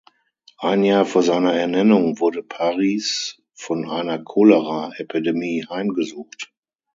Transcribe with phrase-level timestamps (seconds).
[0.57, 6.51] Ein Jahr vor seiner Ernennung wurde Paris von einer Cholera-Epidemie heimgesucht.